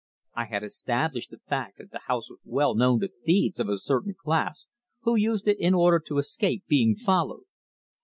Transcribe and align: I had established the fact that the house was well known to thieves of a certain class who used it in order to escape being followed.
I 0.33 0.45
had 0.45 0.63
established 0.63 1.29
the 1.29 1.37
fact 1.37 1.77
that 1.77 1.91
the 1.91 1.99
house 2.07 2.27
was 2.31 2.39
well 2.43 2.73
known 2.73 3.01
to 3.01 3.07
thieves 3.07 3.59
of 3.59 3.69
a 3.69 3.77
certain 3.77 4.15
class 4.19 4.65
who 5.01 5.15
used 5.15 5.47
it 5.47 5.59
in 5.59 5.75
order 5.75 5.99
to 6.07 6.17
escape 6.17 6.63
being 6.67 6.95
followed. 6.95 7.43